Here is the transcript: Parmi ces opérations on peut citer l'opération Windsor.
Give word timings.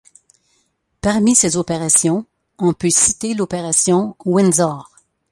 Parmi 1.01 1.35
ces 1.35 1.57
opérations 1.57 2.25
on 2.57 2.73
peut 2.73 2.89
citer 2.89 3.35
l'opération 3.35 4.15
Windsor. 4.25 4.89